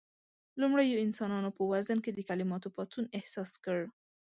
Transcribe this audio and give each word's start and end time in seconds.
لومړيو 0.61 1.01
انسانانو 1.05 1.49
په 1.57 1.63
وزن 1.71 1.97
کې 2.03 2.11
د 2.13 2.19
کليماتو 2.29 2.73
پاڅون 2.75 3.05
احساس 3.17 3.51
کړ. 3.63 3.79